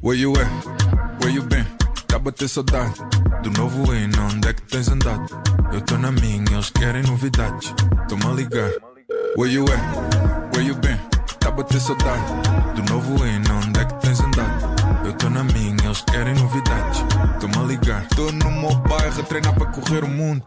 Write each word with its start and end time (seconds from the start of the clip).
Where 0.00 0.16
you 0.16 0.32
at? 0.36 0.48
Where 1.20 1.30
you 1.30 1.42
been? 1.42 1.66
Tá 2.08 2.18
bater 2.18 2.48
saudade 2.48 2.94
do 3.42 3.50
novo 3.50 3.94
hino, 3.94 4.22
onde 4.24 4.48
é 4.48 4.52
que 4.54 4.62
tens 4.62 4.88
andado? 4.88 5.26
Eu 5.72 5.80
tô 5.82 5.98
na 5.98 6.10
minha, 6.10 6.42
eles 6.50 6.70
querem 6.70 7.02
novidades. 7.02 7.74
Toma 8.08 8.32
ligar. 8.32 8.70
Where 9.36 9.52
you 9.52 9.64
at? 9.66 10.56
Where 10.56 10.66
you 10.66 10.74
been? 10.76 10.98
Tá 11.38 11.50
bater 11.50 11.80
saudade 11.80 12.24
do 12.74 12.92
novo 12.92 13.24
hino, 13.24 13.54
onde 13.54 13.80
é 13.80 13.84
que 13.84 14.00
tens 14.00 14.18
andado? 14.20 15.06
Eu 15.06 15.12
tô 15.12 15.28
na 15.30 15.44
minha, 15.44 15.76
eles 15.84 16.02
querem 16.02 16.34
novidades. 16.34 17.04
Toma 17.38 17.66
ligar. 17.66 18.08
Tô 18.16 18.32
no 18.32 18.50
meu 18.50 18.74
bairro 18.88 19.22
treinar 19.24 19.54
para 19.54 19.66
correr 19.66 20.04
o 20.04 20.08
mundo. 20.08 20.42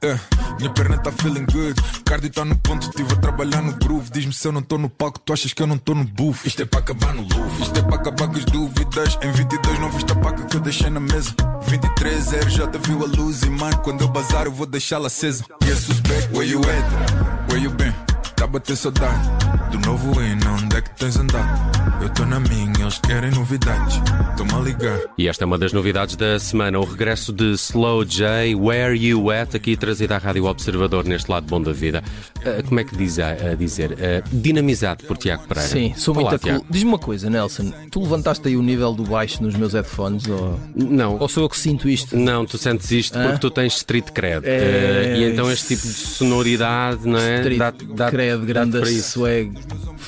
É, 0.00 0.16
minha 0.58 0.70
perna 0.70 0.96
tá 0.98 1.10
feeling 1.10 1.44
good. 1.46 1.74
Cardio 2.04 2.30
tá 2.30 2.44
no 2.44 2.56
ponto, 2.56 2.88
estive 2.88 3.12
a 3.14 3.16
trabalhar 3.16 3.60
no 3.62 3.72
groove. 3.72 4.10
Diz-me 4.12 4.32
se 4.32 4.46
eu 4.46 4.52
não 4.52 4.62
tô 4.62 4.78
no 4.78 4.88
palco, 4.88 5.18
tu 5.18 5.32
achas 5.32 5.52
que 5.52 5.60
eu 5.60 5.66
não 5.66 5.76
tô 5.76 5.92
no 5.92 6.04
buff. 6.04 6.46
Isto 6.46 6.62
é 6.62 6.64
para 6.64 6.78
acabar 6.78 7.12
no 7.14 7.22
luve, 7.22 7.62
isto 7.62 7.78
é 7.78 7.82
para 7.82 7.96
acabar 7.96 8.28
com 8.28 8.36
as 8.36 8.44
dúvidas. 8.44 9.18
Em 9.20 9.32
22 9.32 9.78
não 9.80 9.90
viste 9.90 10.12
a 10.12 10.14
paca 10.16 10.44
que 10.44 10.56
eu 10.56 10.60
deixei 10.60 10.88
na 10.88 11.00
mesa. 11.00 11.34
23 11.66 12.32
RJ 12.32 12.66
viu 12.84 13.02
a 13.02 13.06
luz 13.06 13.42
e 13.42 13.50
mano, 13.50 13.76
quando 13.78 14.02
eu 14.02 14.08
bazar 14.08 14.46
eu 14.46 14.52
vou 14.52 14.66
deixá-la 14.66 15.08
acesa. 15.08 15.44
A 15.60 15.76
suspect, 15.76 16.32
where 16.32 16.48
you 16.48 16.60
at? 16.60 17.50
Where 17.50 17.60
you 17.60 17.70
been? 17.70 17.92
Tá 18.36 18.44
a 18.44 18.46
bater 18.46 18.76
saudade 18.76 19.28
do 19.72 19.80
novo 19.80 20.22
hino, 20.22 20.52
onde 20.52 20.76
é 20.76 20.80
que 20.80 20.90
tens 20.90 21.16
andado? 21.16 21.77
Eu 22.00 22.08
tô 22.10 22.24
na 22.24 22.38
minha, 22.38 22.72
eles 22.80 22.98
querem 22.98 23.30
novidades. 23.32 24.00
Toma 24.36 24.58
a 24.58 24.62
ligar. 24.62 25.00
E 25.18 25.26
esta 25.28 25.42
é 25.42 25.46
uma 25.46 25.58
das 25.58 25.72
novidades 25.72 26.14
da 26.14 26.38
semana, 26.38 26.78
o 26.78 26.84
regresso 26.84 27.32
de 27.32 27.52
Slow 27.54 28.04
J, 28.04 28.54
Where 28.54 28.96
You 28.96 29.30
At, 29.30 29.54
aqui 29.56 29.76
trazida 29.76 30.14
à 30.14 30.18
Rádio 30.18 30.44
Observador 30.44 31.04
neste 31.04 31.28
lado 31.28 31.46
bom 31.46 31.60
da 31.60 31.72
vida. 31.72 32.02
Ah, 32.44 32.62
como 32.66 32.78
é 32.78 32.84
que 32.84 32.96
diz 32.96 33.18
a, 33.18 33.30
a 33.32 33.54
dizer? 33.56 33.96
Ah, 34.00 34.22
dinamizado 34.32 35.04
por 35.06 35.16
Tiago 35.16 35.46
Pereira. 35.48 35.68
Sim, 35.68 35.92
sou 35.96 36.16
Olá, 36.16 36.30
muito 36.30 36.42
cool. 36.48 36.64
Diz-me 36.70 36.88
uma 36.88 36.98
coisa, 37.00 37.28
Nelson. 37.28 37.72
Tu 37.90 38.00
levantaste 38.00 38.46
aí 38.46 38.56
o 38.56 38.62
nível 38.62 38.94
do 38.94 39.02
baixo 39.02 39.42
nos 39.42 39.54
meus 39.56 39.72
headphones? 39.72 40.24
Ou, 40.28 40.58
Não. 40.76 41.18
ou 41.18 41.28
sou 41.28 41.42
eu 41.42 41.48
que 41.48 41.58
sinto 41.58 41.88
isto? 41.88 42.16
Não, 42.16 42.46
tu 42.46 42.56
sentes 42.58 42.90
isto 42.92 43.18
Hã? 43.18 43.24
porque 43.24 43.38
tu 43.40 43.50
tens 43.50 43.76
street 43.76 44.10
cred. 44.12 44.46
É, 44.46 45.14
Ah, 45.14 45.16
e 45.18 45.24
então 45.32 45.50
este 45.50 45.68
tipo 45.74 45.82
de 45.82 45.92
sonoridade, 45.94 47.00
não 47.08 47.18
é? 47.18 47.36
Street 47.38 47.58
Dá-te- 47.58 47.84
dá-te- 47.86 48.10
cred, 48.12 48.46
grande 48.46 48.78
para 48.78 48.88
isso. 48.90 49.18
swag, 49.18 49.52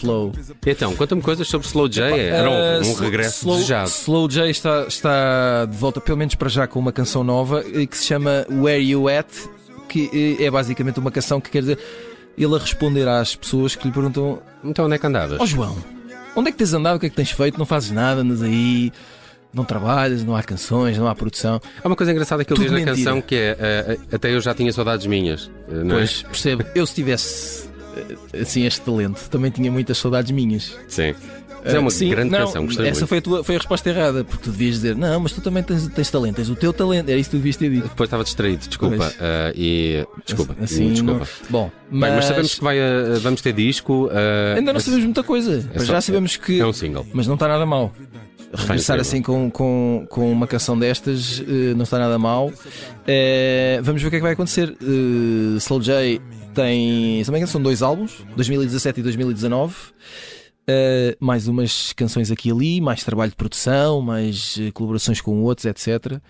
flow. 0.00 0.32
Então, 0.66 0.94
conta-me 0.96 1.22
coisas 1.22 1.46
sobre 1.46 1.66
Slow 1.66 1.88
J. 1.88 2.18
Era 2.18 2.50
um, 2.50 2.54
Uh, 2.82 2.86
um 2.90 2.94
regresso 2.94 3.38
Slow, 3.40 3.56
desejado. 3.56 3.88
Slow 3.88 4.28
J 4.28 4.50
está, 4.50 4.84
está 4.88 5.66
de 5.66 5.76
volta, 5.76 6.00
pelo 6.00 6.18
menos 6.18 6.34
para 6.34 6.48
já, 6.48 6.66
com 6.66 6.78
uma 6.78 6.92
canção 6.92 7.22
nova 7.22 7.64
eh, 7.72 7.86
que 7.86 7.96
se 7.96 8.06
chama 8.06 8.46
Where 8.50 8.82
You 8.82 9.08
At, 9.08 9.28
que 9.88 10.36
eh, 10.40 10.44
é 10.44 10.50
basicamente 10.50 10.98
uma 10.98 11.10
canção 11.10 11.40
que 11.40 11.50
quer 11.50 11.60
dizer 11.60 11.78
ele 12.38 12.54
a 12.54 12.58
responder 12.58 13.06
às 13.08 13.34
pessoas 13.36 13.74
que 13.76 13.86
lhe 13.86 13.92
perguntam: 13.92 14.40
Então 14.64 14.86
onde 14.86 14.94
é 14.94 14.98
que 14.98 15.06
andavas? 15.06 15.38
Ó 15.40 15.46
João, 15.46 15.76
onde 16.34 16.48
é 16.48 16.52
que 16.52 16.58
tens 16.58 16.72
andado? 16.72 16.96
O 16.96 17.00
que 17.00 17.06
é 17.06 17.10
que 17.10 17.16
tens 17.16 17.30
feito? 17.30 17.58
Não 17.58 17.66
fazes 17.66 17.90
nada, 17.90 18.22
andas 18.22 18.40
aí, 18.42 18.92
não 19.52 19.64
trabalhas, 19.64 20.24
não 20.24 20.34
há 20.36 20.42
canções, 20.42 20.96
não 20.96 21.08
há 21.08 21.14
produção. 21.14 21.60
Há 21.82 21.86
uma 21.88 21.96
coisa 21.96 22.12
engraçada 22.12 22.44
que 22.44 22.52
ele 22.52 22.56
Tudo 22.60 22.64
diz 22.68 22.72
na 22.72 22.78
mentira. 22.78 22.96
canção 22.96 23.20
que 23.20 23.34
é 23.34 23.56
ah, 24.10 24.14
até 24.16 24.34
eu 24.34 24.40
já 24.40 24.54
tinha 24.54 24.72
saudades 24.72 25.06
minhas. 25.06 25.50
Não 25.68 25.96
é? 25.96 25.98
Pois, 25.98 26.22
percebo. 26.22 26.64
Eu 26.74 26.86
se 26.86 26.94
tivesse 26.94 27.69
assim 28.40 28.64
este 28.66 28.80
talento, 28.82 29.28
também 29.30 29.50
tinha 29.50 29.70
muitas 29.70 29.98
saudades 29.98 30.30
minhas. 30.30 30.76
Sim. 30.88 31.14
Mas 31.62 31.74
é 31.74 31.78
uma 31.78 31.88
Eh, 31.88 31.90
sim, 31.90 32.08
grande 32.08 32.30
não, 32.30 32.38
canção, 32.46 32.64
gostei 32.64 32.86
Essa 32.88 33.00
muito. 33.00 33.06
foi 33.08 33.18
a, 33.18 33.20
tua, 33.20 33.44
foi 33.44 33.54
a 33.56 33.58
resposta 33.58 33.90
errada, 33.90 34.24
porque 34.24 34.44
tu 34.44 34.50
devias 34.50 34.76
dizer, 34.76 34.96
não, 34.96 35.20
mas 35.20 35.32
tu 35.32 35.42
também 35.42 35.62
tens, 35.62 35.86
tens 35.88 36.10
talento, 36.10 36.36
tens 36.36 36.48
o 36.48 36.56
teu 36.56 36.72
talento, 36.72 37.10
era 37.10 37.18
isso 37.20 37.28
que 37.28 37.36
tu 37.36 37.38
devias 37.38 37.56
ter 37.56 37.68
dito. 37.70 37.82
Depois 37.88 38.06
estava 38.06 38.24
distraído, 38.24 38.66
desculpa. 38.66 39.12
Ah, 39.20 39.52
e. 39.54 40.06
Desculpa. 40.24 40.56
Assim, 40.62 40.88
desculpa. 40.90 41.18
não- 41.18 41.26
Bom, 41.50 41.70
Bem, 41.90 42.00
mas, 42.00 42.14
mas 42.14 42.24
sabemos 42.24 42.54
que 42.54 42.64
vai, 42.64 42.78
ah, 42.80 43.18
vamos 43.20 43.42
ter 43.42 43.52
disco. 43.52 44.08
ah, 44.10 44.54
ainda 44.56 44.68
não 44.72 44.74
mas 44.74 44.84
sabemos 44.84 45.04
muita 45.04 45.22
coisa. 45.22 45.70
Mas 45.74 45.82
só- 45.86 45.92
já 45.92 46.00
sabemos 46.00 46.36
que. 46.38 46.60
É 46.60 46.64
um 46.66 46.72
single. 46.72 47.06
Mas 47.12 47.26
não 47.26 47.34
está 47.34 47.46
nada 47.46 47.66
mal. 47.66 47.92
Regressar 48.52 48.98
assim 48.98 49.20
com, 49.22 49.48
com, 49.50 50.06
com 50.08 50.32
uma 50.32 50.46
canção 50.46 50.76
destas 50.78 51.40
eh, 51.46 51.74
não 51.76 51.82
está 51.84 51.98
nada 51.98 52.18
mal. 52.18 52.50
Eh, 53.06 53.78
vamos 53.82 54.00
ver 54.02 54.08
o 54.08 54.10
que 54.10 54.16
é 54.16 54.18
que 54.18 54.22
vai 54.24 54.32
acontecer. 54.32 54.74
Eh, 54.82 55.56
Slow 55.58 55.80
J 55.80 56.20
tem. 56.54 57.22
Se 57.24 57.30
não 57.30 57.46
são 57.46 57.62
dois 57.62 57.82
álbuns, 57.82 58.24
2017 58.36 59.00
e 59.00 59.02
2019. 59.02 59.74
Eh, 60.66 61.16
mais 61.18 61.48
umas 61.48 61.92
canções 61.92 62.30
aqui 62.30 62.48
e 62.48 62.52
ali, 62.52 62.80
mais 62.80 63.02
trabalho 63.02 63.30
de 63.30 63.36
produção, 63.36 64.00
mais 64.00 64.56
eh, 64.60 64.70
colaborações 64.70 65.20
com 65.20 65.42
outros, 65.42 65.64
etc. 65.64 66.20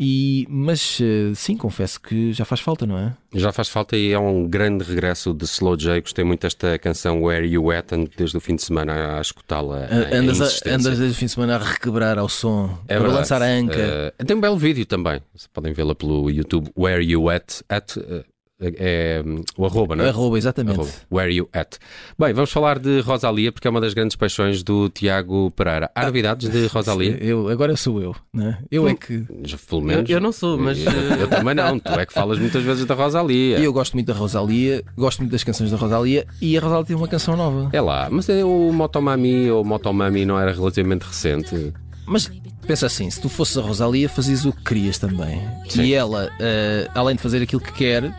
E, 0.00 0.46
mas 0.48 1.00
eh, 1.00 1.32
sim, 1.34 1.56
confesso 1.56 2.00
que 2.00 2.32
já 2.32 2.44
faz 2.44 2.60
falta, 2.60 2.86
não 2.86 2.96
é? 2.96 3.16
Já 3.34 3.50
faz 3.50 3.68
falta 3.68 3.96
e 3.96 4.12
é 4.12 4.18
um 4.18 4.46
grande 4.46 4.84
regresso 4.84 5.34
de 5.34 5.44
Slow 5.44 5.76
J. 5.76 6.00
Gostei 6.00 6.24
muito 6.24 6.42
desta 6.42 6.78
canção 6.78 7.24
Where 7.24 7.44
You 7.44 7.72
At, 7.72 7.92
ando 7.92 8.08
desde 8.16 8.36
o 8.36 8.40
fim 8.40 8.54
de 8.54 8.62
semana 8.62 9.18
a 9.18 9.20
escutá-la. 9.20 9.88
Andas, 10.12 10.62
andas 10.64 10.98
desde 10.98 11.10
o 11.10 11.14
fim 11.14 11.26
de 11.26 11.32
semana 11.32 11.56
a 11.56 11.58
requebrar 11.58 12.16
ao 12.16 12.28
som, 12.28 12.78
É 12.86 12.94
a 12.94 13.00
lançar 13.00 13.42
a 13.42 13.46
anca. 13.46 14.12
Eh, 14.18 14.24
tem 14.24 14.36
um 14.36 14.40
belo 14.40 14.56
vídeo 14.56 14.86
também. 14.86 15.20
Podem 15.52 15.72
vê-la 15.72 15.96
pelo 15.96 16.30
YouTube. 16.30 16.70
Where 16.78 17.02
You 17.02 17.28
At. 17.28 17.62
at 17.68 17.96
eh, 17.96 18.22
é 18.60 19.22
hum, 19.24 19.42
o 19.56 19.64
arroba, 19.64 19.94
não 19.94 20.04
é? 20.04 20.08
Arroba, 20.08 20.36
exatamente. 20.36 20.80
Arroba. 20.80 20.90
Where 21.10 21.32
You 21.32 21.48
At. 21.52 21.76
Bem, 22.18 22.32
vamos 22.32 22.50
falar 22.50 22.78
de 22.78 23.00
Rosalia, 23.00 23.52
porque 23.52 23.68
é 23.68 23.70
uma 23.70 23.80
das 23.80 23.94
grandes 23.94 24.16
paixões 24.16 24.62
do 24.62 24.88
Tiago 24.88 25.50
Pereira. 25.52 25.90
Ah, 25.94 26.02
Há 26.02 26.06
novidades 26.06 26.48
de 26.48 26.66
Rosalia? 26.66 27.18
Eu, 27.22 27.48
agora 27.48 27.76
sou 27.76 28.00
eu, 28.00 28.14
né? 28.32 28.58
Eu 28.70 28.88
é 28.88 28.94
que. 28.94 29.24
Pelo 29.68 29.82
menos. 29.82 30.08
Eu, 30.10 30.16
eu 30.16 30.20
não 30.20 30.32
sou, 30.32 30.58
mas. 30.58 30.78
Eu, 30.84 30.92
eu 30.92 31.28
também 31.28 31.54
não. 31.54 31.78
Tu 31.78 31.92
é 31.92 32.06
que 32.06 32.12
falas 32.12 32.38
muitas 32.38 32.62
vezes 32.62 32.84
da 32.84 32.94
Rosalia. 32.94 33.58
Eu 33.58 33.72
gosto 33.72 33.94
muito 33.94 34.06
da 34.06 34.14
Rosalia, 34.14 34.82
gosto 34.96 35.20
muito 35.20 35.32
das 35.32 35.44
canções 35.44 35.70
da 35.70 35.76
Rosalia 35.76 36.26
e 36.40 36.56
a 36.56 36.60
Rosalia 36.60 36.84
tem 36.84 36.96
uma 36.96 37.08
canção 37.08 37.36
nova. 37.36 37.70
É 37.72 37.80
lá, 37.80 38.08
mas 38.10 38.28
é 38.28 38.44
o 38.44 38.72
Motomami 38.72 39.50
ou 39.50 39.64
Motomami 39.64 40.24
não 40.24 40.38
era 40.38 40.52
relativamente 40.52 41.02
recente. 41.02 41.72
Mas 42.06 42.30
pensa 42.66 42.86
assim: 42.86 43.10
se 43.10 43.20
tu 43.20 43.28
fosses 43.28 43.56
a 43.56 43.62
Rosalia, 43.62 44.08
fazias 44.08 44.44
o 44.44 44.52
que 44.52 44.62
querias 44.62 44.98
também. 44.98 45.40
Sim. 45.68 45.82
E 45.82 45.94
ela, 45.94 46.30
eh, 46.40 46.88
além 46.94 47.16
de 47.16 47.22
fazer 47.22 47.42
aquilo 47.42 47.60
que 47.60 47.72
quer, 47.72 48.12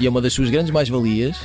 e 0.00 0.06
é 0.06 0.10
uma 0.10 0.20
das 0.20 0.32
suas 0.32 0.50
grandes 0.50 0.70
mais-valias, 0.70 1.36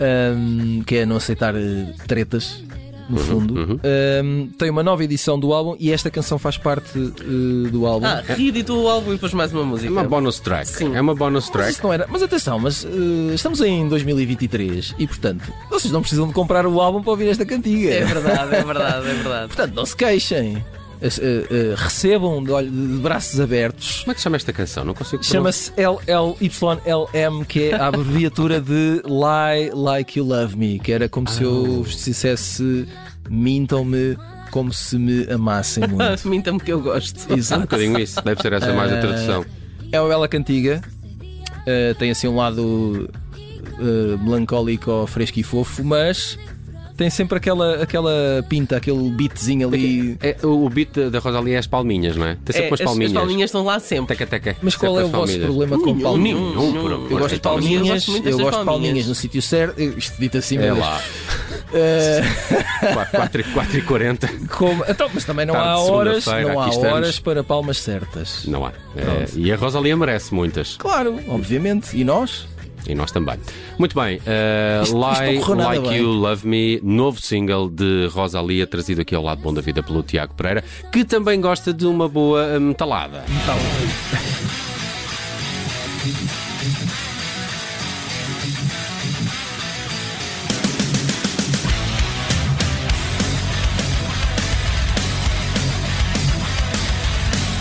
ahm, 0.00 0.82
que 0.86 0.96
é 0.96 1.06
não 1.06 1.16
aceitar 1.16 1.54
eh, 1.54 1.86
tretas. 2.06 2.62
No 3.06 3.18
fundo, 3.18 3.54
uhum. 3.54 3.80
Ahm, 3.84 4.46
tem 4.56 4.70
uma 4.70 4.82
nova 4.82 5.04
edição 5.04 5.38
do 5.38 5.52
álbum 5.52 5.76
e 5.78 5.92
esta 5.92 6.10
canção 6.10 6.38
faz 6.38 6.56
parte 6.56 6.98
eh, 6.98 7.68
do 7.70 7.84
álbum. 7.84 8.06
Ah, 8.06 8.22
reeditou 8.26 8.82
o 8.82 8.88
álbum 8.88 9.10
e 9.10 9.14
depois 9.16 9.34
mais 9.34 9.52
uma 9.52 9.62
música. 9.62 9.88
É 9.88 9.92
uma 9.92 10.04
bonus 10.04 10.40
track. 10.40 10.66
Sim. 10.66 10.96
É 10.96 11.00
uma 11.02 11.14
bonus 11.14 11.44
Mas 11.44 11.52
track. 11.52 11.70
isso 11.72 11.82
não 11.82 11.92
era. 11.92 12.06
Mas 12.08 12.22
atenção, 12.22 12.58
mas 12.58 12.82
eh, 12.82 13.34
estamos 13.34 13.60
em 13.60 13.86
2023 13.88 14.94
e 14.98 15.06
portanto 15.06 15.52
vocês 15.68 15.92
não 15.92 16.00
precisam 16.00 16.26
de 16.26 16.32
comprar 16.32 16.66
o 16.66 16.80
álbum 16.80 17.02
para 17.02 17.10
ouvir 17.10 17.28
esta 17.28 17.44
cantiga. 17.44 17.90
É 17.90 18.04
verdade, 18.06 18.54
é 18.54 18.64
verdade, 18.64 19.06
é 19.06 19.12
verdade. 19.14 19.46
Portanto, 19.48 19.74
não 19.74 19.84
se 19.84 19.94
queixem. 19.94 20.64
As- 21.04 21.18
eh, 21.18 21.46
eh, 21.50 21.74
recebam 21.76 22.42
de, 22.42 22.50
de 22.70 22.98
braços 23.02 23.38
abertos. 23.38 24.00
Como 24.00 24.12
é 24.12 24.14
que 24.14 24.20
chama 24.20 24.36
esta 24.36 24.52
canção? 24.52 24.84
Não 24.84 24.94
consigo 24.94 25.22
Chama-se 25.22 25.70
LLYLM, 25.76 27.44
que 27.46 27.64
é 27.70 27.74
a 27.74 27.86
abreviatura 27.88 28.60
de 28.60 29.02
Lie 29.04 29.70
Like 29.74 30.18
You 30.18 30.24
Love 30.24 30.56
Me, 30.56 30.78
que 30.78 30.92
era 30.92 31.08
como 31.08 31.28
se 31.28 31.42
eu 31.42 31.82
vos 31.82 32.04
dissesse 32.04 32.86
mintam-me 33.28 34.16
como 34.50 34.72
se 34.72 34.96
me 34.98 35.30
amassem 35.30 35.84
muito. 35.88 36.28
Minta-me 36.28 36.60
que 36.60 36.72
eu 36.72 36.80
gosto. 36.80 37.32
Um 37.32 37.36
Exato. 37.36 37.62
bocadinho 37.62 37.98
isso. 37.98 38.22
Deve 38.22 38.40
ser 38.40 38.52
essa 38.52 38.72
mais 38.72 38.92
a 38.92 39.00
tradução. 39.00 39.44
É 39.92 40.00
uma 40.00 40.08
bela 40.08 40.26
cantiga, 40.28 40.80
eh, 41.66 41.94
tem 41.98 42.10
assim 42.10 42.28
um 42.28 42.36
lado 42.36 43.08
eh, 43.78 44.16
melancólico, 44.22 45.06
fresco 45.06 45.38
e 45.38 45.42
fofo, 45.42 45.84
mas 45.84 46.38
tem 46.96 47.10
sempre 47.10 47.36
aquela, 47.38 47.82
aquela 47.82 48.12
pinta, 48.48 48.76
aquele 48.76 49.10
beatzinho 49.10 49.68
ali. 49.68 50.16
É, 50.22 50.36
o 50.44 50.64
o 50.64 50.70
beat 50.70 50.90
da- 51.10 51.18
Rosalia 51.18 51.56
é 51.56 51.58
as 51.58 51.66
palminhas, 51.66 52.16
não 52.16 52.26
é? 52.26 52.36
Tem 52.44 52.52
sempre 52.54 52.62
É, 52.62 52.74
as, 52.74 52.80
as 52.80 52.84
palminhas. 52.86 53.12
palminhas 53.12 53.48
estão 53.48 53.64
lá 53.64 53.78
sempre. 53.80 54.16
Teca, 54.16 54.26
teca. 54.26 54.56
Mas 54.62 54.76
qual 54.76 54.94
Sempre 54.96 55.04
é 55.04 55.08
o 55.08 55.10
vosso 55.20 55.32
palminhas. 55.32 55.44
problema 55.54 55.78
com 55.84 55.98
palminhas? 56.00 56.38
Nenhum, 56.40 56.72
nenhum. 56.72 57.08
Eu 57.10 57.18
gosto 57.18 57.34
de 57.34 57.40
palminhas, 57.40 58.06
Eu 58.08 58.14
gosto 58.14 58.22
de 58.22 58.32
palminhas 58.32 58.64
palminhas. 58.64 59.06
no 59.06 59.14
sítio 59.14 59.42
certo. 59.42 59.80
Isto 59.80 60.18
dito 60.20 60.38
assim, 60.38 60.58
É 60.58 60.70
mas, 60.70 60.78
lá. 60.78 61.02
eh, 61.74 62.22
4 63.52 63.78
e 63.78 63.82
40. 63.82 64.28
como- 64.50 64.84
então, 64.88 65.10
mas 65.12 65.24
também 65.24 65.46
não 65.46 65.54
Tarde 65.54 65.68
há 65.68 65.78
horas, 65.78 66.26
não 66.26 66.60
há 66.60 66.68
estamos. 66.68 66.92
horas 66.92 67.18
para 67.20 67.42
palmas 67.44 67.78
certas. 67.78 68.44
Não 68.46 68.64
há. 68.64 68.72
É, 68.96 69.26
e 69.36 69.52
a 69.52 69.56
Rosalia 69.56 69.96
merece 69.96 70.32
muitas. 70.34 70.76
Claro, 70.76 71.18
obviamente. 71.28 71.96
E 71.96 72.04
nós? 72.04 72.46
E 72.86 72.94
nós 72.94 73.10
também. 73.10 73.36
Muito 73.78 73.98
bem. 73.98 74.18
uh, 74.18 74.92
não 74.92 75.10
Lie 75.10 75.38
Like 75.44 75.88
bem. 75.88 75.98
You 75.98 76.10
Love 76.10 76.46
Me, 76.46 76.80
novo 76.82 77.20
single 77.20 77.68
de 77.68 78.08
Rosalia, 78.12 78.66
trazido 78.66 79.00
aqui 79.00 79.14
ao 79.14 79.22
lado 79.22 79.40
bom 79.40 79.52
da 79.52 79.60
vida 79.60 79.82
pelo 79.82 80.02
Tiago 80.02 80.34
Pereira, 80.34 80.62
que 80.92 81.04
também 81.04 81.40
gosta 81.40 81.72
de 81.72 81.86
uma 81.86 82.08
boa 82.08 82.58
metalada. 82.60 83.24
Então, 83.28 83.56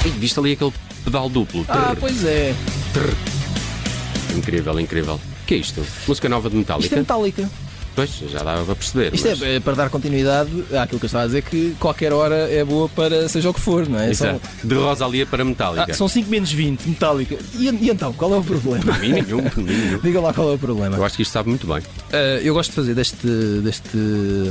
E 0.05 0.09
viste 0.09 0.37
ali 0.37 0.51
aquele 0.53 0.73
pedal 1.05 1.29
duplo. 1.29 1.65
ah, 1.69 1.73
Trrr, 1.73 1.97
pois 1.99 2.25
é. 2.25 2.53
Incrível, 4.37 4.79
incrível. 4.79 5.19
Que 5.45 5.55
é 5.55 5.57
isto? 5.57 5.85
Música 6.07 6.29
nova 6.29 6.49
de 6.49 6.57
Isto 6.57 6.95
é 6.95 6.99
Metallica? 6.99 7.49
Pois, 7.95 8.09
já 8.29 8.39
dava 8.43 8.65
para 8.65 8.75
perceber. 8.75 9.13
Isto 9.13 9.29
mas- 9.29 9.41
é 9.43 9.59
para 9.59 9.73
dar 9.73 9.89
continuidade 9.89 10.49
àquilo 10.77 10.99
que 10.99 11.05
eu 11.05 11.07
estava 11.07 11.23
a 11.25 11.27
dizer, 11.27 11.41
que 11.43 11.75
qualquer 11.79 12.11
hora 12.13 12.35
é 12.51 12.63
boa 12.63 12.89
para 12.89 13.27
seja 13.29 13.49
o 13.49 13.53
que 13.53 13.59
for, 13.59 13.87
não 13.87 13.99
é? 13.99 14.13
São, 14.13 14.29
Exato. 14.31 14.49
De 14.63 14.75
Rosalia 14.75 15.25
para 15.25 15.43
Metallica. 15.45 15.85
ah, 15.89 15.93
são 15.93 16.07
5 16.07 16.29
menos 16.29 16.51
20, 16.51 16.85
Metallica. 16.87 17.37
E, 17.55 17.69
e 17.69 17.89
então, 17.89 18.11
qual 18.13 18.33
é 18.33 18.37
o 18.37 18.43
problema? 18.43 18.97
Mim 18.97 19.09
nenhum, 19.13 19.41
mim 19.57 19.63
nenhum. 19.73 19.99
Diga 19.99 20.19
lá 20.19 20.33
qual 20.33 20.51
é 20.51 20.55
o 20.55 20.57
problema. 20.57 20.97
Eu 20.97 21.03
acho 21.05 21.15
que 21.15 21.21
isto 21.21 21.31
sabe 21.31 21.49
muito 21.49 21.67
bem. 21.67 21.77
Uh, 21.79 22.41
eu 22.43 22.53
gosto 22.53 22.69
de 22.71 22.75
fazer 22.75 22.93
deste, 22.95 23.27
deste 23.63 23.97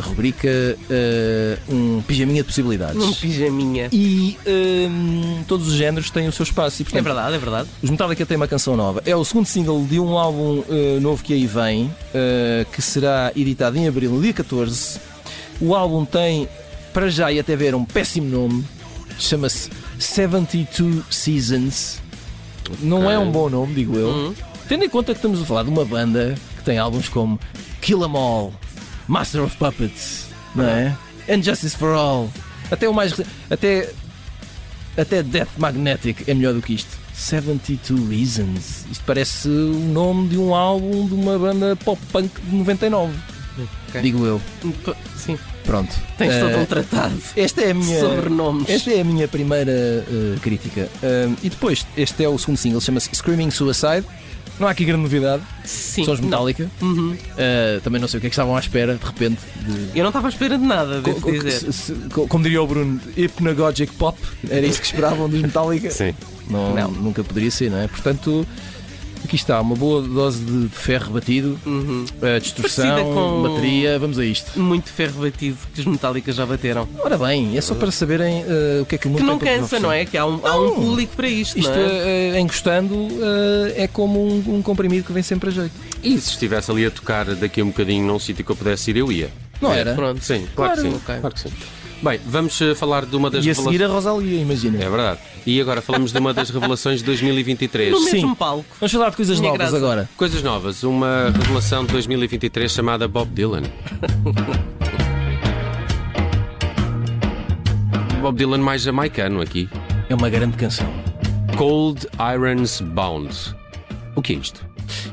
rubrica 0.03 0.49
uh, 0.49 1.75
um 1.75 2.03
pijaminha 2.03 2.43
de 2.43 2.47
possibilidades. 2.49 3.03
Um 3.03 3.13
pijaminha. 3.13 3.89
E 3.93 4.37
um, 4.47 5.43
todos 5.47 5.69
os 5.69 5.75
géneros 5.75 6.11
têm 6.11 6.29
o 6.29 6.33
seu 6.33 6.45
espaço. 6.45 6.81
E, 6.81 6.83
É 6.83 6.85
portanto, 6.85 7.05
verdade, 7.05 7.35
é 7.35 7.39
verdade. 7.39 7.69
Os 7.83 7.91
Metallica 7.91 8.25
têm 8.27 8.37
uma 8.37 8.49
canção 8.49 8.77
nova. 8.77 9.03
É 9.05 9.15
o 9.17 9.25
segundo 9.25 9.47
single 9.47 9.85
de 9.85 9.99
um 9.99 10.17
álbum 10.17 10.61
uh, 10.61 11.01
novo 11.01 11.23
que 11.23 11.33
aí 11.33 11.47
vem, 11.47 11.85
uh, 11.87 12.71
que 12.73 12.81
será 12.83 13.32
editado 13.37 13.77
em 13.77 13.89
abril, 13.89 14.13
no 14.13 14.23
dia 14.23 14.33
14. 14.33 15.01
O 15.61 15.75
álbum 15.75 16.05
tem, 16.05 16.49
para 16.93 17.09
já 17.09 17.31
e 17.31 17.39
até 17.39 17.55
ver, 17.57 17.75
um 17.75 17.85
péssimo 17.85 18.29
nome. 18.29 18.65
Chama-se 19.19 19.71
72 19.99 21.05
Seasons. 21.11 22.01
Não 22.81 23.11
é 23.11 23.19
um 23.19 23.31
bom 23.31 23.49
nome, 23.49 23.75
digo 23.75 23.97
eu. 23.97 24.09
Uhum. 24.09 24.35
Tendo 24.69 24.85
em 24.85 24.89
conta 24.89 25.13
que 25.13 25.19
estamos 25.19 25.41
a 25.43 25.45
falar 25.45 25.65
de 25.65 25.71
uma 25.71 25.85
banda 25.85 26.35
que 26.57 26.65
tem 26.65 26.79
álbuns 26.79 27.09
como 27.09 27.39
Kill 27.81 28.05
'Em 28.05 28.17
All, 28.17 28.53
Master 29.07 29.43
of 29.43 29.57
Puppets, 29.57 30.27
não 30.55 30.65
é? 30.65 30.97
And 31.29 31.43
Justice 31.43 31.77
for 31.77 31.95
All. 31.95 32.31
Até 32.71 32.89
o 32.89 32.95
mais. 32.95 33.15
Até. 33.51 33.91
Até 34.97 35.23
Death 35.23 35.49
Magnetic 35.57 36.29
é 36.29 36.35
melhor 36.35 36.55
do 36.55 36.61
que 36.61 36.75
isto. 36.75 37.02
72 37.15 38.09
Reasons. 38.09 38.85
Isto 38.91 39.05
parece 39.07 39.49
o 39.49 39.73
nome 39.93 40.29
de 40.29 40.39
um 40.39 40.55
álbum 40.55 41.07
de 41.07 41.15
uma 41.15 41.39
banda 41.39 41.77
pop 41.77 42.01
punk 42.13 42.31
de 42.43 42.57
99. 42.57 43.13
Ok. 43.89 44.01
Digo 44.01 44.25
eu. 44.25 44.41
Sim, 45.17 45.39
Pronto. 45.65 45.95
tens 46.19 46.35
todo 46.41 46.51
Eh, 46.51 46.57
um 46.57 46.65
tratado 46.65 47.15
Esta 47.37 47.61
é 47.61 47.71
a 47.71 47.75
minha. 47.75 48.01
sobre 48.01 48.31
nomes. 48.31 48.69
Esta 48.69 48.91
é 48.93 49.01
a 49.01 49.05
minha 49.05 49.29
primeira 49.29 49.71
eh, 49.71 50.37
crítica. 50.41 50.89
Um, 51.03 51.37
e 51.43 51.51
depois, 51.51 51.87
este 51.97 52.25
é 52.25 52.29
o 52.29 52.37
segundo 52.39 52.57
single, 52.57 52.81
chama-se 52.81 53.11
Screaming 53.15 53.51
Suicide. 53.51 54.05
Não 54.61 54.69
há 54.69 54.71
aqui 54.71 54.85
grande 54.85 55.03
novidade, 55.03 55.43
Sim. 55.65 56.05
são 56.05 56.15
os 56.15 56.21
Metallica. 56.21 56.71
Uhum. 56.81 57.13
Uh, 57.13 57.81
também 57.83 58.01
não 58.01 58.07
sei 58.07 58.19
o 58.19 58.21
que 58.21 58.27
é 58.27 58.31
que 58.31 58.35
estavam 58.35 58.57
à 58.57 58.61
espera, 58.61 58.95
de 58.95 59.05
repente. 59.05 59.41
De... 59.67 59.99
Eu 59.99 60.03
não 60.03 60.11
estava 60.11 60.29
à 60.29 60.31
espera 60.31 60.57
de 60.59 60.65
nada, 60.65 61.01
devo 61.01 61.21
co- 61.21 61.33
dizer. 61.33 61.51
se- 61.51 61.73
se- 61.73 61.93
co- 62.13 62.29
como 62.29 62.45
diria 62.45 62.63
o 62.63 62.67
Bruno, 62.67 63.01
Hypnagogic 63.17 63.93
Pop, 63.95 64.19
era 64.49 64.65
isso 64.67 64.79
que 64.81 64.87
esperavam 64.87 65.29
dos 65.29 65.41
Metallica. 65.41 65.91
Sim. 65.91 66.15
Não, 66.49 66.75
Não. 66.75 66.91
Nunca 66.91 67.25
poderia 67.25 67.51
ser, 67.51 67.71
não 67.71 67.79
é? 67.79 67.89
Portanto, 67.89 68.47
aqui 69.25 69.37
está, 69.37 69.61
uma 69.61 69.75
boa 69.77 70.03
dose 70.03 70.39
de, 70.45 70.69
ferro 70.69 71.13
batido, 71.13 71.59
Uhum. 71.65 72.05
uh, 72.21 72.41
distorção, 72.41 73.05
com- 73.13 73.43
bateria, 73.43 73.99
vamos 73.99 74.19
a 74.19 74.25
isto. 74.25 74.59
Muito 74.59 74.89
ferro 74.91 75.21
batido 75.23 75.57
que 75.75 75.81
os 75.81 75.87
Metallica 75.87 76.33
já 76.33 76.45
bateram. 76.47 76.89
Ora 77.01 77.17
bem, 77.19 77.57
é 77.57 77.61
só 77.61 77.75
para 77.75 77.91
saberem 77.91 78.43
uh, 78.45 78.83
o 78.83 78.87
que 78.87 78.95
é 78.95 78.99
que 78.99 79.07
o 79.07 79.11
mundo 79.11 79.19
Que 79.21 79.25
não 79.27 79.39
tem 79.39 79.49
para 79.49 79.59
cansa, 79.61 79.79
não 79.81 79.93
é? 79.93 80.05
Que 80.05 80.17
há 80.19 80.27
um, 80.27 80.41
há 80.47 80.57
um 80.61 80.75
público 80.75 81.15
para 81.17 81.29
isto, 81.29 81.59
Isto, 81.59 81.71
não 81.71 81.79
é? 81.81 82.33
uh, 82.35 82.39
encostando, 82.39 82.95
uh, 82.95 83.73
é 83.77 83.87
como 83.87 84.21
um, 84.27 84.57
um 84.57 84.63
comprimido 84.63 85.05
que 85.07 85.13
vem 85.13 85.23
sempre 85.23 85.49
a 85.51 85.53
jeito. 85.53 85.73
E 86.03 86.19
se 86.21 86.31
estivesse 86.31 86.71
ali 86.71 86.85
a 86.87 86.91
tocar 86.91 87.25
daqui 87.37 87.61
a 87.61 87.65
um 87.65 87.69
bocadinho 87.69 88.05
num 88.07 88.19
sítio 88.19 88.45
que 88.45 88.51
eu 88.51 88.57
pudesse 88.57 88.91
ir, 88.91 88.97
eu 88.97 89.11
ia. 89.13 89.31
Não 89.61 89.73
É, 89.73 89.79
era? 89.81 89.95
Pronto. 89.95 90.21
Sim, 90.25 90.47
claro, 90.57 90.73
Claro. 90.75 90.83
que 90.83 90.89
sim. 90.91 90.97
Ok. 90.97 91.21
Claro 91.21 91.35
que 91.35 91.41
sim. 91.41 91.49
Bem, 92.03 92.19
vamos 92.27 92.61
eh, 92.61 92.75
falar 92.75 93.07
de 93.07 93.15
uma 93.15 93.31
das 93.31 93.45
E 93.45 93.51
a 93.51 93.53
revelações. 93.53 93.73
seguir 93.77 93.85
a 93.85 93.87
Rosalia, 93.89 94.41
imagina. 94.41 94.83
É 94.83 94.89
verdade. 94.91 95.21
E 95.47 95.61
agora 95.61 95.81
falamos 95.81 96.11
de 96.13 96.19
uma 96.19 96.35
das 96.35 96.51
revelações 96.51 96.99
de 96.99 97.05
2023. 97.05 97.93
No 97.93 97.99
Sim. 98.01 98.13
mesmo 98.13 98.35
palco. 98.35 98.65
Vamos 98.81 98.93
falar 98.93 99.11
de 99.11 99.17
coisas 99.17 99.39
Minha 99.39 99.53
novas 99.53 99.71
graça. 99.71 99.77
agora. 99.85 100.11
Coisas 100.17 100.43
novas. 100.43 100.83
Uma 100.83 101.31
revelação 101.33 101.85
de 101.85 101.93
2023 101.93 102.73
chamada 102.73 103.07
Bob 103.07 103.31
Dylan. 103.33 103.63
Bob 108.21 108.37
Dylan 108.37 108.59
mais 108.59 108.83
jamaicano 108.83 109.41
aqui. 109.41 109.69
É 110.09 110.15
uma 110.15 110.29
grande 110.29 110.57
canção. 110.57 110.93
Cold 111.57 112.07
Irons 112.35 112.81
Bound. 112.81 113.33
O 114.17 114.23
que 114.23 114.33
é 114.33 114.37
isto? 114.37 114.65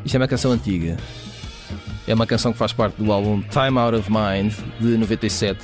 Isto 0.03 0.15
é 0.15 0.19
uma 0.19 0.27
canção 0.27 0.51
antiga. 0.51 0.97
É 2.07 2.13
uma 2.15 2.25
canção 2.25 2.51
que 2.51 2.57
faz 2.57 2.73
parte 2.73 2.95
do 3.01 3.11
álbum 3.11 3.41
Time 3.41 3.77
Out 3.77 3.97
of 3.97 4.09
Mind 4.11 4.53
de 4.79 4.97
97. 4.97 5.59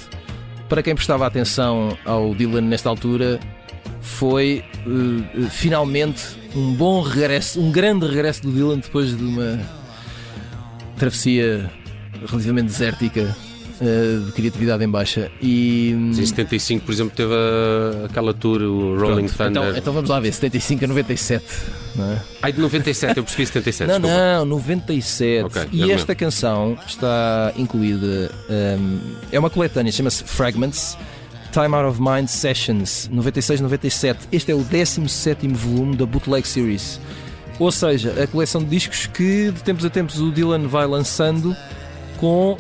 Para 0.70 0.82
quem 0.82 0.96
prestava 0.96 1.28
atenção 1.28 1.98
ao 2.06 2.34
Dylan 2.34 2.62
nesta 2.62 2.90
altura, 2.90 3.40
foi 4.02 4.64
eh, 4.78 5.50
finalmente 5.50 6.24
um 6.56 6.74
bom 6.74 7.02
regresso, 7.02 7.62
um 7.62 7.72
grande 7.72 8.08
regresso 8.08 8.42
do 8.42 8.52
Dylan 8.52 8.80
depois 8.80 9.16
de 9.16 9.24
uma 9.24 9.60
travessia 10.98 11.70
relativamente 12.28 12.68
desértica 12.68 13.36
de 14.26 14.32
criatividade 14.32 14.84
em 14.84 14.90
baixa. 14.90 15.30
E 15.42 15.94
hum, 15.96 16.12
Em 16.12 16.26
75, 16.26 16.86
por 16.86 16.92
exemplo, 16.94 17.14
teve 17.16 17.34
a- 17.34 18.06
aquela 18.06 18.34
tour, 18.34 18.62
o 18.62 18.98
Rolling 18.98 19.28
pronto, 19.28 19.38
Thunder. 19.38 19.64
então, 19.64 19.78
então 19.78 19.94
vamos 19.94 20.10
lá 20.10 20.20
ver, 20.20 20.32
75 20.34 20.86
a 20.86 20.88
97. 20.88 21.44
Não 21.96 22.12
é? 22.12 22.22
Ai, 22.42 22.52
de 22.54 22.60
97, 22.60 23.18
eu 23.18 23.24
percebi 23.24 23.46
77. 23.46 23.88
Não, 23.92 24.00
desculpa. 24.00 24.24
não, 24.38 24.46
97. 24.46 25.46
Ok, 25.46 25.70
e 25.72 25.92
esta 25.92 26.14
canção 26.16 26.78
está 26.88 27.52
incluída. 27.58 28.32
hum, 28.50 29.00
é 29.32 29.40
uma 29.40 29.50
coletânea, 29.50 29.92
chama-se 29.92 30.24
Fragments. 30.24 30.98
Time 31.52 31.74
Out 31.74 31.88
of 31.88 32.02
Mind 32.02 32.28
Sessions 32.28 33.10
96-97. 33.14 34.18
Este 34.30 34.52
é 34.52 34.56
o 34.56 34.60
17 34.62 35.48
volume 35.48 35.96
da 35.96 36.06
Bootleg 36.06 36.46
Series. 36.46 37.00
Ou 37.58 37.72
seja, 37.72 38.14
a 38.22 38.28
coleção 38.28 38.62
de 38.62 38.70
discos 38.70 39.06
que 39.08 39.52
de 39.52 39.64
tempos 39.64 39.86
a 39.86 39.90
tempos 39.90 40.20
o 40.20 40.30
Dylan 40.32 40.68
vai 40.68 40.86
lançando 40.86 41.56
com 42.18 42.58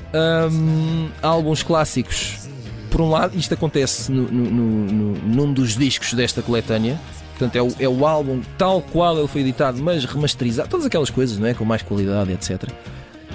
hum, 0.51 1.09
álbuns 1.21 1.63
clássicos. 1.63 2.47
Por 2.89 3.01
um 3.01 3.09
lado, 3.09 3.37
isto 3.37 3.53
acontece 3.53 4.11
no- 4.11 4.29
no- 4.31 4.51
no- 4.51 5.13
num 5.19 5.53
dos 5.53 5.75
discos 5.75 6.13
desta 6.13 6.41
coletânea. 6.41 6.99
Portanto, 7.37 7.55
é 7.57 7.61
o, 7.61 7.75
é 7.81 7.89
o 7.89 8.05
álbum 8.07 8.41
tal 8.57 8.81
qual 8.81 9.17
ele 9.17 9.27
foi 9.27 9.41
editado, 9.41 9.81
mas 9.83 10.05
remasterizado. 10.05 10.69
Todas 10.69 10.85
aquelas 10.85 11.09
coisas, 11.09 11.37
não 11.37 11.47
é? 11.47 11.53
Com 11.53 11.65
mais 11.65 11.81
qualidade, 11.81 12.31
etc. 12.31 12.69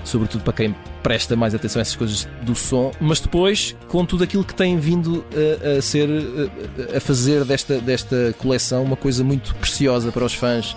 Sobretudo 0.03 0.43
para 0.43 0.55
quem 0.55 0.75
presta 1.03 1.37
mais 1.37 1.55
atenção 1.55 1.81
a 1.81 1.83
essas 1.83 1.97
coisas 1.97 2.27
do 2.43 2.55
som. 2.55 2.91
Mas 2.99 3.21
depois, 3.21 3.77
com 3.89 4.03
tudo 4.07 4.25
aquilo 4.25 4.43
que 4.43 4.55
tem 4.55 4.79
vindo 4.79 5.23
a, 5.65 5.79
a 5.79 5.83
ser. 5.83 6.09
A, 6.95 6.97
a 6.97 7.01
fazer 7.01 7.45
desta, 7.45 7.79
desta 7.79 8.35
coleção 8.39 8.83
uma 8.83 8.97
coisa 8.97 9.23
muito 9.23 9.55
preciosa 9.57 10.11
para 10.11 10.25
os 10.25 10.33
fãs 10.33 10.75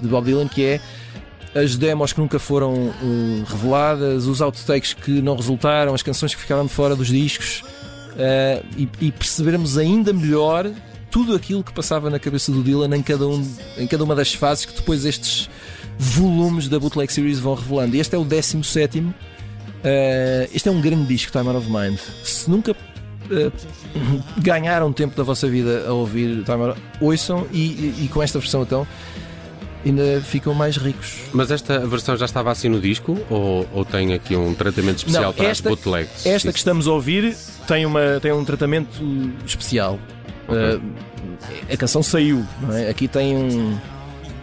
de 0.00 0.08
Bob 0.08 0.24
Dylan, 0.24 0.48
que 0.48 0.64
é 0.64 0.80
as 1.54 1.76
demos 1.76 2.12
que 2.12 2.20
nunca 2.20 2.38
foram 2.38 2.92
eh, 3.02 3.44
reveladas, 3.46 4.26
os 4.26 4.40
outtakes 4.40 4.94
que 4.94 5.20
não 5.22 5.36
resultaram, 5.36 5.92
as 5.94 6.02
canções 6.02 6.34
que 6.34 6.40
ficaram 6.40 6.66
fora 6.68 6.96
dos 6.96 7.08
discos 7.08 7.62
eh, 8.16 8.62
e, 8.76 8.88
e 9.00 9.12
percebermos 9.12 9.76
ainda 9.76 10.12
melhor 10.12 10.70
tudo 11.10 11.34
aquilo 11.34 11.62
que 11.62 11.72
passava 11.72 12.08
na 12.08 12.18
cabeça 12.18 12.50
do 12.50 12.62
Dylan 12.62 12.96
em 12.96 13.02
cada, 13.02 13.26
um, 13.28 13.46
em 13.76 13.86
cada 13.86 14.02
uma 14.02 14.14
das 14.14 14.32
fases 14.32 14.64
que 14.64 14.74
depois 14.74 15.04
estes 15.04 15.50
volumes 15.98 16.68
da 16.68 16.78
Bootleg 16.80 17.12
Series 17.12 17.38
vão 17.38 17.54
revelando. 17.54 17.94
Este 17.96 18.14
é 18.14 18.18
o 18.18 18.24
17. 18.24 19.06
eh, 19.84 20.48
este 20.54 20.68
é 20.68 20.72
um 20.72 20.80
grande 20.80 21.04
disco, 21.06 21.30
Time 21.30 21.48
Out 21.48 21.58
of 21.58 21.70
Mind. 21.70 21.98
Se 22.24 22.48
nunca 22.48 22.74
eh, 23.30 23.50
ganharam 24.38 24.90
tempo 24.90 25.14
da 25.14 25.22
vossa 25.22 25.46
vida 25.48 25.84
a 25.86 25.92
ouvir 25.92 26.42
Time 26.44 26.62
Out, 26.68 26.80
ouçam 27.00 27.46
e, 27.52 27.58
e- 27.58 27.94
e 28.04 28.08
com 28.08 28.22
esta 28.22 28.38
versão 28.38 28.62
então 28.62 28.86
ainda 29.84 30.20
ficam 30.22 30.54
mais 30.54 30.76
ricos. 30.76 31.14
Mas 31.32 31.50
esta 31.50 31.78
versão 31.86 32.16
já 32.16 32.24
estava 32.24 32.50
assim 32.50 32.68
no 32.68 32.80
disco? 32.80 33.18
Ou, 33.30 33.68
ou 33.72 33.84
tem 33.84 34.12
aqui 34.14 34.36
um 34.36 34.54
tratamento 34.54 34.98
especial 34.98 35.24
Não, 35.24 35.32
para 35.32 35.46
esta- 35.46 35.68
as 35.68 35.74
bootlegs? 35.74 36.26
Esta 36.26 36.48
que 36.50 36.58
Isso. 36.58 36.58
estamos 36.58 36.86
a 36.86 36.92
ouvir 36.92 37.36
tem, 37.66 37.84
uma, 37.86 38.18
tem 38.20 38.32
um 38.32 38.44
tratamento 38.44 39.00
especial. 39.46 39.98
Ok. 40.48 40.58
Uh, 40.76 40.82
a 41.72 41.76
canção 41.76 42.02
saiu, 42.02 42.44
não 42.60 42.72
é? 42.76 42.88
Aqui 42.88 43.06
tem 43.08 43.36
um. 43.36 43.78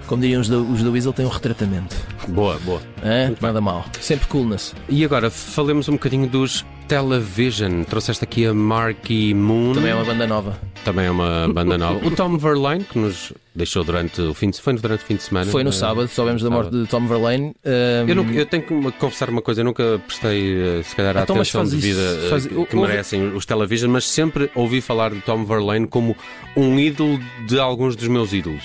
Como 0.09 0.23
diriam 0.23 0.41
os 0.41 0.49
da, 0.49 0.57
os 0.57 0.81
da 0.81 0.89
Weasel, 0.89 1.13
tem 1.13 1.23
um 1.23 1.29
retratamento. 1.29 1.95
Boa, 2.29 2.57
boa. 2.65 2.81
É? 3.03 3.31
Nada 3.39 3.61
mal. 3.61 3.85
Sempre 4.01 4.27
coolness. 4.27 4.73
E 4.89 5.05
agora, 5.05 5.29
falemos 5.29 5.87
um 5.87 5.91
bocadinho 5.93 6.27
dos 6.27 6.65
Television. 6.87 7.83
Trouxeste 7.83 8.23
aqui 8.23 8.47
a 8.47 8.51
Marky 8.51 9.35
Moon. 9.35 9.73
Também 9.75 9.91
é 9.91 9.95
uma 9.95 10.03
banda 10.05 10.25
nova. 10.25 10.59
Também 10.83 11.05
é 11.05 11.11
uma 11.11 11.47
banda 11.53 11.77
nova. 11.77 12.03
O 12.03 12.09
Tom 12.09 12.39
Verlaine, 12.39 12.83
que 12.85 12.97
nos 12.97 13.31
deixou 13.53 13.83
durante 13.83 14.19
o 14.19 14.33
fim 14.33 14.49
de, 14.49 14.59
foi 14.59 14.73
durante 14.73 15.03
o 15.03 15.05
fim 15.05 15.15
de 15.15 15.21
semana. 15.21 15.51
Foi 15.51 15.63
no 15.63 15.71
sábado, 15.71 16.07
soubemos 16.07 16.41
da 16.41 16.49
morte 16.49 16.71
de 16.71 16.87
Tom 16.87 17.05
Verlaine. 17.05 17.53
Um, 17.63 18.07
Eu, 18.09 18.15
nunca- 18.15 18.31
eu 18.33 18.45
tenho 18.47 18.63
que 18.63 18.91
confessar 18.93 19.29
uma 19.29 19.43
coisa, 19.43 19.61
eu 19.61 19.65
nunca 19.65 20.01
prestei, 20.07 20.79
eh, 20.79 20.81
se 20.83 20.95
calhar, 20.95 21.15
a 21.17 21.21
Então, 21.21 21.35
atenção 21.35 21.63
devida 21.65 22.01
eh, 22.01 22.29
faz- 22.31 22.47
que 22.47 22.75
merecem 22.75 23.27
os 23.35 23.45
Television, 23.45 23.91
mas 23.91 24.05
sempre 24.07 24.49
ouvi 24.55 24.81
falar 24.81 25.11
de 25.11 25.21
Tom 25.21 25.45
Verlaine 25.45 25.85
como 25.85 26.15
um 26.55 26.79
ídolo 26.79 27.19
de 27.47 27.59
alguns 27.59 27.95
dos 27.95 28.07
meus 28.07 28.33
ídolos. 28.33 28.63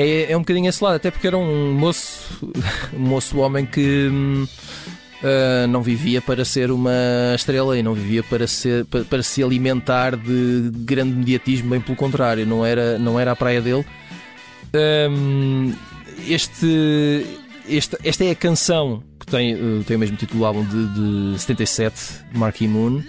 É, 0.00 0.32
é 0.32 0.36
um 0.36 0.40
bocadinho 0.40 0.68
esse 0.68 0.82
lado, 0.82 0.94
até 0.96 1.10
porque 1.10 1.26
era 1.26 1.36
um 1.36 1.72
moço, 1.72 2.48
um 2.94 2.98
moço 3.00 3.38
homem 3.38 3.66
que 3.66 4.08
ah, 5.22 5.66
não 5.66 5.82
vivia 5.82 6.22
para 6.22 6.44
ser 6.44 6.70
uma 6.70 6.92
estrela 7.34 7.76
e 7.76 7.82
não 7.82 7.94
vivia 7.94 8.22
para, 8.22 8.46
ser, 8.46 8.84
para, 8.84 9.04
para 9.04 9.22
se 9.22 9.42
alimentar 9.42 10.16
de 10.16 10.70
grande 10.84 11.14
mediatismo, 11.16 11.70
bem 11.70 11.80
pelo 11.80 11.96
contrário, 11.96 12.46
não 12.46 12.64
era, 12.64 12.98
não 12.98 13.18
era 13.18 13.32
a 13.32 13.36
praia 13.36 13.60
dele. 13.60 13.84
Hum, 15.10 15.72
este, 16.28 17.26
este- 17.68 17.96
esta 18.04 18.24
é 18.24 18.30
a 18.30 18.34
canção 18.34 19.02
que 19.18 19.26
tem, 19.26 19.52
eh, 19.54 19.82
tem 19.86 19.96
o 19.96 20.00
mesmo 20.00 20.16
título 20.16 20.40
do 20.40 20.46
álbum 20.46 20.64
de, 20.64 21.32
de 21.32 21.38
77, 21.40 21.96
Marquee 22.34 22.68
Moon. 22.68 23.02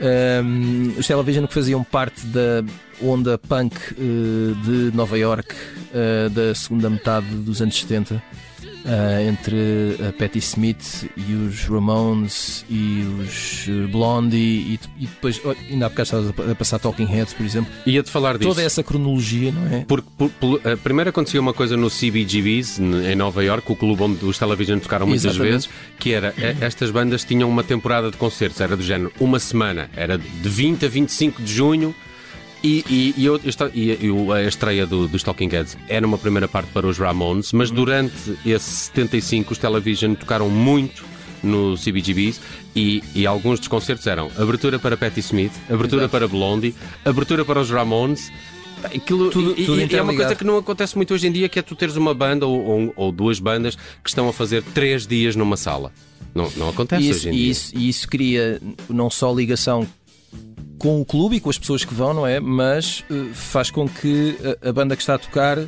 Um, 0.00 0.98
os 0.98 1.06
Television 1.06 1.46
que 1.46 1.52
faziam 1.52 1.84
parte 1.84 2.24
da 2.26 2.64
onda 3.02 3.36
punk 3.36 3.76
uh, 3.92 4.54
de 4.64 4.96
Nova 4.96 5.18
York 5.18 5.54
uh, 5.54 6.30
da 6.30 6.54
segunda 6.54 6.88
metade 6.88 7.26
dos 7.26 7.60
anos 7.60 7.78
70, 7.78 8.22
uh, 8.84 9.28
entre 9.28 9.96
a 10.08 10.12
Patti 10.12 10.38
Smith 10.38 11.10
e 11.16 11.34
os 11.34 11.64
Ramones 11.64 12.64
e 12.68 13.04
os 13.20 13.66
Blondie, 13.90 14.38
e, 14.38 14.80
e 14.98 15.06
depois, 15.06 15.40
oh, 15.44 15.54
ainda 15.68 15.86
há 15.86 15.88
bocado 15.88 16.02
estavas 16.02 16.50
a 16.50 16.54
passar 16.54 16.78
Talking 16.78 17.06
Heads, 17.06 17.34
por 17.34 17.44
exemplo. 17.44 17.72
Ia-te 17.86 18.10
falar 18.10 18.38
disso. 18.38 18.48
Toda 18.48 18.62
essa 18.62 18.82
cronologia, 18.82 19.52
não 19.52 19.66
é? 19.66 19.84
Porque 19.86 20.08
por, 20.16 20.30
por, 20.30 20.54
uh, 20.56 20.76
primeiro 20.82 21.10
acontecia 21.10 21.40
uma 21.40 21.52
coisa 21.54 21.76
no 21.76 21.88
CBGBs, 21.88 22.78
em 22.80 23.16
Nova 23.16 23.42
York, 23.44 23.70
o 23.70 23.76
clube 23.76 24.02
onde 24.02 24.24
os 24.24 24.38
Television 24.38 24.78
tocaram 24.78 25.06
muitas 25.06 25.24
Exatamente. 25.24 25.52
vezes, 25.52 25.68
que 25.98 26.12
era, 26.12 26.34
eh, 26.38 26.56
estas 26.60 26.90
bandas 26.90 27.24
tinham 27.24 27.48
uma 27.48 27.62
temporada 27.62 28.10
de 28.10 28.16
concertos, 28.16 28.60
era 28.60 28.76
do 28.76 28.82
género 28.82 29.12
uma 29.20 29.38
semana, 29.38 29.90
era 29.94 30.18
de 30.18 30.48
20 30.48 30.86
a 30.86 30.88
25 30.88 31.42
de 31.42 31.52
junho, 31.52 31.94
e, 32.62 32.84
e, 32.88 33.14
e, 33.16 33.24
eu- 33.24 33.40
e- 33.74 34.32
a 34.32 34.42
estreia 34.48 34.86
do, 34.86 35.08
dos 35.08 35.22
Talking 35.22 35.48
Heads 35.48 35.76
era 35.88 36.06
uma 36.06 36.18
primeira 36.18 36.46
parte 36.48 36.70
para 36.72 36.86
os 36.86 36.98
Ramones, 36.98 37.52
mas 37.52 37.70
durante 37.70 38.14
esse 38.44 38.70
75 38.86 39.52
os 39.52 39.58
Television 39.58 40.14
tocaram 40.14 40.48
muito 40.48 41.04
no 41.42 41.74
CBGBs 41.76 42.38
e, 42.76 43.02
e 43.14 43.26
alguns 43.26 43.58
dos 43.58 43.68
concertos 43.68 44.06
eram 44.06 44.30
abertura 44.38 44.78
para 44.78 44.96
Patti 44.96 45.20
Smith, 45.20 45.52
abertura 45.70 46.02
Exato. 46.02 46.10
para 46.10 46.28
Blondie, 46.28 46.74
abertura 47.04 47.44
para 47.44 47.60
os 47.60 47.70
Ramones. 47.70 48.30
Aquilo, 48.84 49.30
Tudo- 49.30 49.52
e- 49.58 49.66
tudo 49.66 49.80
e 49.80 49.94
é 49.94 50.02
uma 50.02 50.14
coisa 50.14 50.34
que 50.34 50.44
não 50.44 50.56
acontece 50.56 50.96
muito 50.96 51.12
hoje 51.12 51.26
em 51.26 51.32
dia, 51.32 51.48
que 51.50 51.58
é 51.58 51.62
tu 51.62 51.74
teres 51.74 51.96
uma 51.96 52.14
banda 52.14 52.46
ou, 52.46 52.64
ou- 52.64 52.92
ou 52.96 53.12
duas 53.12 53.38
bandas 53.38 53.74
que 53.74 54.08
estão 54.08 54.26
a 54.28 54.32
fazer 54.32 54.62
três 54.62 55.06
dias 55.06 55.36
numa 55.36 55.56
sala. 55.56 55.92
Não, 56.34 56.50
não 56.56 56.68
acontece 56.70 57.02
isso, 57.08 57.18
hoje 57.20 57.28
em 57.28 57.32
dia. 57.32 57.50
isso, 57.50 57.72
e 57.76 57.88
isso 57.88 58.08
cria 58.08 58.60
não 58.88 59.10
só 59.10 59.34
ligação 59.34 59.86
com 60.80 60.98
o 60.98 61.04
clube 61.04 61.36
e 61.36 61.40
com 61.40 61.50
as 61.50 61.58
pessoas 61.58 61.84
que 61.84 61.92
vão, 61.94 62.14
não 62.14 62.26
é? 62.26 62.40
Mas 62.40 63.04
eh, 63.10 63.28
faz 63.34 63.70
com 63.70 63.86
que 63.86 64.36
a, 64.64 64.70
a 64.70 64.72
banda 64.72 64.96
que 64.96 65.02
está 65.02 65.14
a 65.14 65.18
tocar 65.18 65.58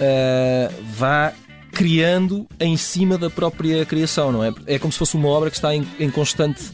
eh, 0.00 0.70
vá 0.94 1.32
criando 1.72 2.46
em 2.58 2.74
cima 2.74 3.18
da 3.18 3.28
própria 3.28 3.84
criação, 3.84 4.32
não 4.32 4.42
é? 4.42 4.52
É 4.66 4.78
como 4.78 4.90
se 4.90 4.98
fosse 4.98 5.14
uma 5.14 5.28
obra 5.28 5.50
que 5.50 5.56
está 5.56 5.74
em, 5.74 5.86
em 6.00 6.10
constante 6.10 6.64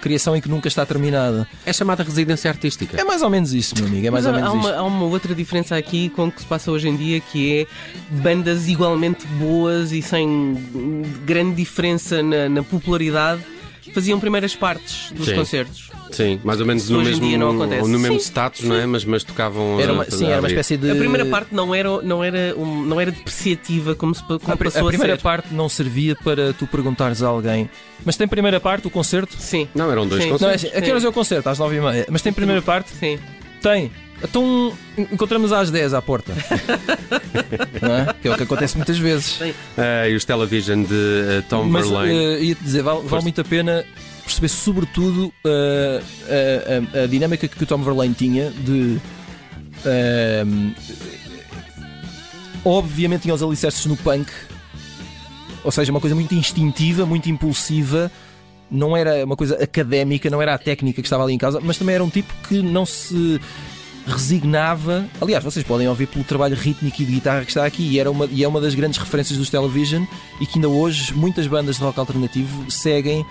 criação 0.00 0.36
e 0.36 0.40
que 0.40 0.48
nunca 0.48 0.68
está 0.68 0.86
terminada. 0.86 1.46
É 1.66 1.72
chamada 1.72 2.04
residência 2.04 2.48
artística. 2.48 3.00
É 3.00 3.02
mais 3.02 3.22
ou 3.22 3.30
menos 3.30 3.52
isso, 3.52 3.74
meu 3.76 3.86
amigo. 3.86 4.06
É 4.06 4.10
mais 4.10 4.24
Mas 4.24 4.34
ou 4.34 4.40
menos 4.40 4.50
há 4.50 4.52
uma, 4.52 4.76
há 4.76 4.82
uma 4.84 5.06
outra 5.06 5.34
diferença 5.34 5.76
aqui 5.76 6.10
com 6.10 6.26
o 6.26 6.32
que 6.32 6.42
se 6.42 6.46
passa 6.46 6.70
hoje 6.70 6.88
em 6.88 6.96
dia, 6.96 7.20
que 7.20 7.60
é 7.60 7.66
bandas 8.22 8.68
igualmente 8.68 9.26
boas 9.26 9.90
e 9.90 10.00
sem 10.00 10.54
grande 11.24 11.56
diferença 11.56 12.22
na, 12.22 12.48
na 12.48 12.62
popularidade 12.62 13.42
faziam 13.92 14.20
primeiras 14.20 14.54
partes 14.54 15.10
dos 15.12 15.26
Sim. 15.26 15.34
concertos. 15.34 15.90
Sim, 16.10 16.38
mais 16.44 16.60
ou 16.60 16.66
menos 16.66 16.88
no 16.90 17.00
mesmo, 17.02 17.26
dia 17.26 17.38
não 17.38 17.50
acontece. 17.52 17.88
no 17.88 17.98
mesmo 17.98 18.18
Sim, 18.18 18.24
status, 18.26 18.60
não 18.62 18.76
é? 18.76 18.84
Mas, 18.86 19.04
mas 19.04 19.24
tocavam. 19.24 19.80
Era 19.80 19.92
uma, 19.94 20.02
a- 20.02 20.10
sim, 20.10 20.26
a 20.26 20.30
era 20.32 20.40
uma 20.40 20.48
espécie 20.48 20.76
de. 20.76 20.90
A 20.90 20.94
primeira 20.94 21.24
parte 21.26 21.54
não 21.54 21.74
era, 21.74 22.02
não 22.02 22.22
era, 22.22 22.54
um- 22.56 22.82
não 22.84 23.00
era 23.00 23.10
depreciativa 23.10 23.94
como, 23.94 24.14
se, 24.14 24.22
como 24.22 24.38
A, 24.46 24.56
passou 24.56 24.86
a 24.86 24.90
primeira 24.90 25.16
ser. 25.16 25.22
parte 25.22 25.54
não 25.54 25.68
servia 25.68 26.14
para 26.22 26.52
tu 26.52 26.66
perguntares 26.66 27.22
a 27.22 27.28
alguém. 27.28 27.68
Mas 28.04 28.16
tem 28.16 28.28
primeira 28.28 28.60
parte, 28.60 28.86
o 28.86 28.90
concerto? 28.90 29.34
Sim. 29.38 29.68
Não, 29.74 29.90
eram 29.90 30.06
dois 30.06 30.22
Sim. 30.22 30.28
Não, 30.30 30.36
é 30.36 30.38
concertos. 30.38 30.64
assim, 30.66 30.76
a 30.76 30.82
que 30.82 30.90
horas 30.90 31.04
é 31.04 31.08
o 31.08 31.12
concerto? 31.12 31.48
Às 31.48 31.58
nove 31.58 31.76
e 31.76 31.80
meia. 31.80 32.06
Mas 32.10 32.20
tem 32.20 32.32
primeira 32.32 32.60
parte? 32.60 32.90
Sim. 32.90 33.18
Tem. 33.62 33.90
Então 34.22 34.72
encontramos 34.96 35.52
às 35.52 35.70
10 35.70 35.94
à 35.94 36.02
porta. 36.02 36.32
é? 37.82 38.12
Que 38.20 38.28
é 38.28 38.32
o 38.32 38.36
que 38.36 38.42
acontece 38.44 38.76
muitas 38.76 38.98
vezes. 38.98 39.38
Ah, 39.76 40.08
e 40.08 40.14
os 40.14 40.24
Television 40.24 40.82
de 40.84 40.94
eh, 41.38 41.42
Tom 41.48 41.64
Mas 41.64 41.88
Verlaine. 41.88 42.14
eh, 42.18 42.42
ia-te 42.44 42.62
dizer, 42.62 42.82
vale, 42.82 43.00
vale 43.06 43.22
muito 43.22 43.40
a 43.40 43.44
pena 43.44 43.84
perceber, 44.24 44.48
sobretudo, 44.48 45.32
eh, 45.44 46.02
a, 46.94 46.98
a- 47.00 47.02
a 47.04 47.06
dinâmica 47.06 47.48
que 47.48 47.62
o 47.62 47.66
Tom 47.66 47.78
Verlaine 47.82 48.14
tinha 48.14 48.50
de. 48.50 49.00
obviamente 52.64 53.22
tinha 53.22 53.34
os 53.34 53.42
alicerces 53.42 53.86
no 53.86 53.96
punk, 53.96 54.30
ou 55.64 55.70
seja, 55.72 55.90
uma 55.90 56.00
coisa 56.00 56.14
muito 56.14 56.34
instintiva, 56.34 57.04
muito 57.06 57.28
impulsiva. 57.28 58.10
Não 58.72 58.96
era 58.96 59.24
uma 59.24 59.36
coisa 59.36 59.62
académica, 59.62 60.30
não 60.30 60.40
era 60.40 60.54
a 60.54 60.58
técnica 60.58 61.02
que 61.02 61.06
estava 61.06 61.22
ali 61.24 61.34
em 61.34 61.38
casa, 61.38 61.60
mas 61.62 61.76
também 61.76 61.94
era 61.94 62.02
um 62.02 62.08
tipo 62.08 62.32
que 62.48 62.62
não 62.62 62.86
se 62.86 63.38
resignava. 64.06 65.06
Aliás, 65.20 65.44
vocês 65.44 65.64
podem 65.64 65.88
ouvir 65.88 66.06
pelo 66.06 66.24
trabalho 66.24 66.56
rítmico 66.56 67.02
e 67.02 67.04
de 67.04 67.12
guitarra 67.12 67.44
que 67.44 67.50
está 67.50 67.64
aqui, 67.64 67.82
e, 67.82 68.00
era 68.00 68.10
uma, 68.10 68.26
e 68.26 68.42
é 68.42 68.48
uma 68.48 68.60
das 68.60 68.74
grandes 68.74 68.98
referências 68.98 69.38
dos 69.38 69.50
Television, 69.50 70.04
e 70.40 70.46
que 70.46 70.56
ainda 70.56 70.68
hoje 70.68 71.14
muitas 71.14 71.46
bandas 71.46 71.76
de 71.76 71.82
rock 71.82 72.00
alternativo 72.00 72.70
seguem 72.70 73.24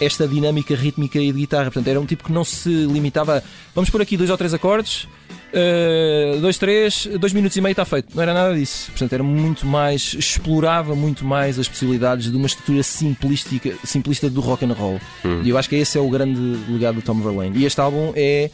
esta 0.00 0.26
dinâmica 0.26 0.74
rítmica 0.74 1.18
e 1.18 1.32
de 1.32 1.40
guitarra. 1.40 1.64
Portanto, 1.64 1.88
era 1.88 2.00
um 2.00 2.06
tipo 2.06 2.24
que 2.24 2.32
não 2.32 2.44
se 2.44 2.68
limitava 2.86 3.42
vamos 3.74 3.90
por 3.90 4.00
aqui 4.00 4.16
dois 4.16 4.30
ou 4.30 4.36
três 4.36 4.54
acordes, 4.54 5.08
eh, 5.58 6.36
dois, 6.40 6.58
três, 6.58 7.08
dois 7.18 7.32
minutos 7.32 7.56
e 7.56 7.60
meio 7.62 7.72
está 7.72 7.84
feito. 7.84 8.14
Não 8.14 8.22
era 8.22 8.34
nada 8.34 8.54
disso. 8.54 8.90
Portanto, 8.90 9.12
era 9.14 9.22
muito 9.22 9.66
mais, 9.66 10.14
explorava 10.14 10.94
muito 10.94 11.24
mais 11.24 11.58
as 11.58 11.66
possibilidades 11.66 12.30
de 12.30 12.36
uma 12.36 12.46
estrutura 12.46 12.82
simplística, 12.82 13.72
simplista 13.82 14.28
do 14.28 14.40
rock 14.40 14.64
and 14.66 14.72
roll. 14.74 15.00
E 15.42 15.48
eu 15.48 15.56
acho 15.58 15.68
que 15.68 15.76
esse 15.76 15.96
é 15.96 16.00
o 16.00 16.08
grande 16.10 16.38
legado 16.70 16.96
do 16.96 17.02
Tom 17.02 17.14
Verlaine. 17.20 17.56
E 17.58 17.64
este 17.64 17.80
álbum 17.80 18.12
é 18.14 18.50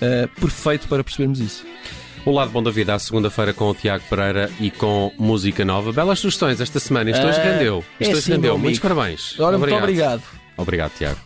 eh, 0.00 0.28
perfeito 0.40 0.88
para 0.88 1.04
percebermos 1.04 1.38
isso. 1.38 1.64
O 2.26 2.30
lado 2.32 2.50
bom 2.50 2.62
da 2.62 2.70
vida, 2.70 2.94
à 2.94 2.98
segunda-feira 2.98 3.52
com 3.52 3.68
o 3.70 3.74
Tiago 3.74 4.02
Pereira 4.08 4.50
e 4.58 4.70
com 4.70 5.12
música 5.18 5.64
nova. 5.64 5.92
Belas 5.92 6.18
sugestões 6.18 6.60
esta 6.60 6.80
semana. 6.80 7.10
Isto 7.10 7.26
hoje 7.26 7.38
Ah, 7.38 7.44
rendeu. 7.52 7.84
é 8.00 8.02
Isto 8.04 8.10
hoje 8.12 8.18
assim, 8.20 8.32
rendeu. 8.32 8.58
Muitos 8.58 8.80
parabéns. 8.80 9.38
Ora, 9.38 9.58
muito 9.58 9.74
obrigado. 9.74 10.22
Obrigado, 10.56 10.92
Tiago. 10.96 11.18